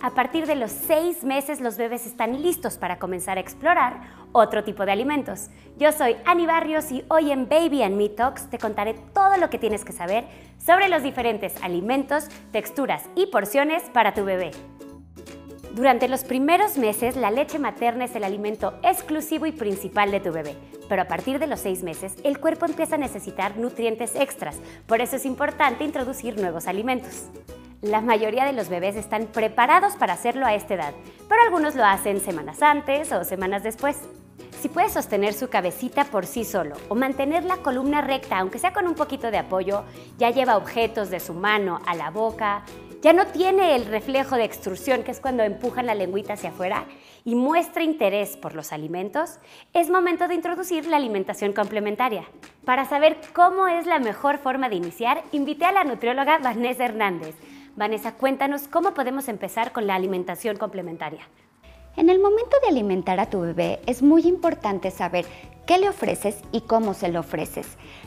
[0.00, 4.62] A partir de los seis meses los bebés están listos para comenzar a explorar otro
[4.62, 5.48] tipo de alimentos.
[5.76, 9.50] Yo soy Ani Barrios y hoy en Baby and Me Talks te contaré todo lo
[9.50, 10.24] que tienes que saber
[10.64, 14.52] sobre los diferentes alimentos, texturas y porciones para tu bebé.
[15.74, 20.30] Durante los primeros meses, la leche materna es el alimento exclusivo y principal de tu
[20.30, 20.56] bebé,
[20.88, 25.00] pero a partir de los seis meses, el cuerpo empieza a necesitar nutrientes extras, por
[25.00, 27.30] eso es importante introducir nuevos alimentos.
[27.82, 30.94] La mayoría de los bebés están preparados para hacerlo a esta edad,
[31.28, 34.00] pero algunos lo hacen semanas antes o semanas después.
[34.60, 38.72] Si puede sostener su cabecita por sí solo o mantener la columna recta, aunque sea
[38.72, 39.84] con un poquito de apoyo,
[40.18, 42.64] ya lleva objetos de su mano a la boca,
[43.00, 46.84] ya no tiene el reflejo de extrusión, que es cuando empujan la lengüita hacia afuera,
[47.24, 49.38] y muestra interés por los alimentos,
[49.72, 52.24] es momento de introducir la alimentación complementaria.
[52.64, 57.36] Para saber cómo es la mejor forma de iniciar, invité a la nutrióloga Vanessa Hernández,
[57.76, 61.28] Vanessa, cuéntanos cómo podemos empezar con la alimentación complementaria.
[61.96, 65.26] En el momento de alimentar a tu bebé es muy importante saber
[65.68, 67.66] qué le ofreces y cómo se lo ofreces.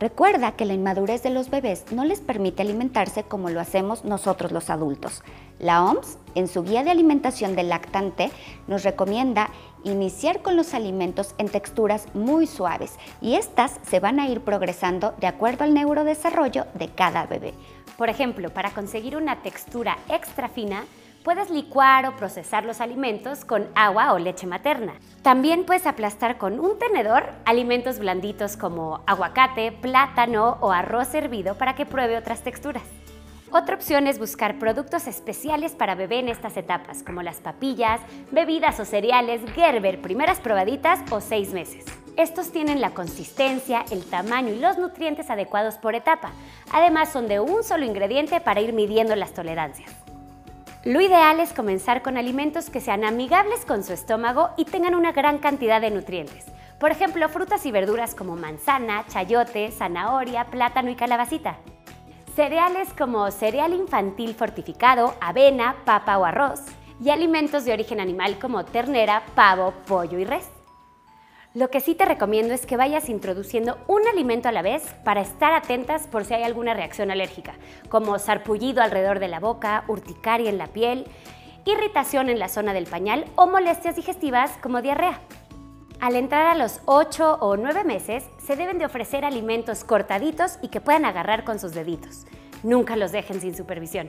[0.00, 4.52] Recuerda que la inmadurez de los bebés no les permite alimentarse como lo hacemos nosotros
[4.52, 5.22] los adultos.
[5.58, 8.30] La OMS, en su guía de alimentación del lactante,
[8.68, 9.50] nos recomienda
[9.84, 15.12] iniciar con los alimentos en texturas muy suaves y estas se van a ir progresando
[15.20, 17.52] de acuerdo al neurodesarrollo de cada bebé.
[17.98, 20.86] Por ejemplo, para conseguir una textura extra fina,
[21.24, 24.94] puedes licuar o procesar los alimentos con agua o leche materna.
[25.22, 31.74] También puedes aplastar con un tenedor alimentos blanditos como aguacate, plátano o arroz hervido para
[31.74, 32.82] que pruebe otras texturas.
[33.54, 38.80] Otra opción es buscar productos especiales para bebé en estas etapas, como las papillas, bebidas
[38.80, 41.84] o cereales Gerber, primeras probaditas o seis meses.
[42.16, 46.30] Estos tienen la consistencia, el tamaño y los nutrientes adecuados por etapa.
[46.72, 50.01] Además son de un solo ingrediente para ir midiendo las tolerancias.
[50.84, 55.12] Lo ideal es comenzar con alimentos que sean amigables con su estómago y tengan una
[55.12, 56.46] gran cantidad de nutrientes.
[56.80, 61.58] Por ejemplo, frutas y verduras como manzana, chayote, zanahoria, plátano y calabacita.
[62.34, 66.62] Cereales como cereal infantil fortificado, avena, papa o arroz.
[67.00, 70.48] Y alimentos de origen animal como ternera, pavo, pollo y res.
[71.54, 75.20] Lo que sí te recomiendo es que vayas introduciendo un alimento a la vez para
[75.20, 77.56] estar atentas por si hay alguna reacción alérgica,
[77.90, 81.04] como sarpullido alrededor de la boca, urticaria en la piel,
[81.66, 85.20] irritación en la zona del pañal o molestias digestivas como diarrea.
[86.00, 90.68] Al entrar a los 8 o 9 meses, se deben de ofrecer alimentos cortaditos y
[90.68, 92.26] que puedan agarrar con sus deditos.
[92.62, 94.08] Nunca los dejen sin supervisión.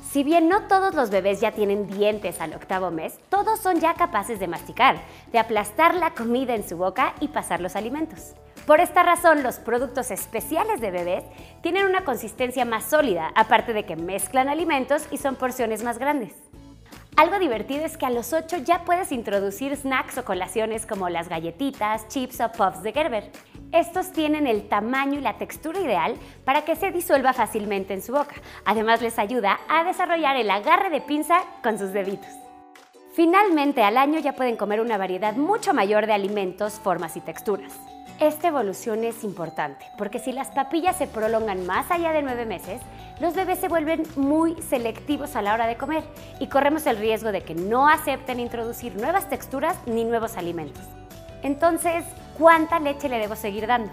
[0.00, 3.94] Si bien no todos los bebés ya tienen dientes al octavo mes, todos son ya
[3.94, 4.96] capaces de masticar,
[5.30, 8.34] de aplastar la comida en su boca y pasar los alimentos.
[8.66, 11.24] Por esta razón, los productos especiales de bebés
[11.62, 16.32] tienen una consistencia más sólida, aparte de que mezclan alimentos y son porciones más grandes.
[17.16, 21.28] Algo divertido es que a los 8 ya puedes introducir snacks o colaciones como las
[21.28, 23.30] galletitas, chips o puffs de Gerber.
[23.72, 28.12] Estos tienen el tamaño y la textura ideal para que se disuelva fácilmente en su
[28.12, 28.34] boca.
[28.64, 32.30] Además les ayuda a desarrollar el agarre de pinza con sus deditos.
[33.14, 37.72] Finalmente, al año ya pueden comer una variedad mucho mayor de alimentos, formas y texturas.
[38.18, 42.80] Esta evolución es importante porque si las papillas se prolongan más allá de nueve meses,
[43.20, 46.02] los bebés se vuelven muy selectivos a la hora de comer
[46.40, 50.82] y corremos el riesgo de que no acepten introducir nuevas texturas ni nuevos alimentos.
[51.42, 52.04] Entonces,
[52.40, 53.92] ¿cuánta leche le debo seguir dando?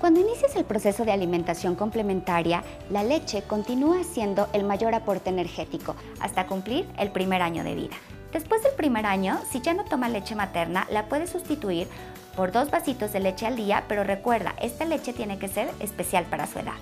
[0.00, 5.94] Cuando inicias el proceso de alimentación complementaria, la leche continúa siendo el mayor aporte energético
[6.18, 7.94] hasta cumplir el primer año de vida.
[8.32, 11.86] Después del primer año, si ya no toma leche materna, la puedes sustituir
[12.34, 16.24] por dos vasitos de leche al día, pero recuerda, esta leche tiene que ser especial
[16.24, 16.72] para su edad.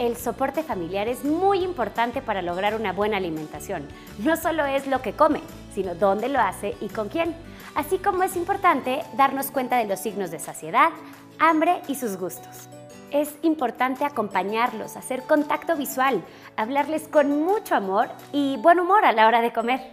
[0.00, 3.86] El soporte familiar es muy importante para lograr una buena alimentación.
[4.18, 5.42] No solo es lo que come,
[5.76, 7.36] sino dónde lo hace y con quién.
[7.74, 10.88] Así como es importante darnos cuenta de los signos de saciedad,
[11.38, 12.70] hambre y sus gustos.
[13.10, 16.24] Es importante acompañarlos, hacer contacto visual,
[16.56, 19.92] hablarles con mucho amor y buen humor a la hora de comer.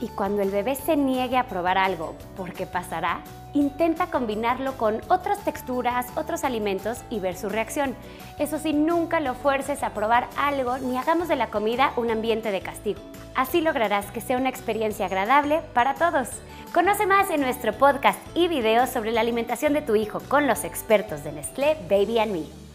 [0.00, 3.20] Y cuando el bebé se niegue a probar algo, porque pasará,
[3.54, 7.94] Intenta combinarlo con otras texturas, otros alimentos y ver su reacción.
[8.38, 12.50] Eso sí, nunca lo fuerces a probar algo ni hagamos de la comida un ambiente
[12.50, 13.00] de castigo.
[13.34, 16.28] Así lograrás que sea una experiencia agradable para todos.
[16.74, 20.64] Conoce más en nuestro podcast y videos sobre la alimentación de tu hijo con los
[20.64, 22.67] expertos de Nestlé Baby and Me.